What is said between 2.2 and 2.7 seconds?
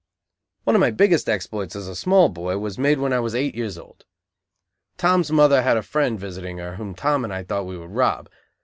boy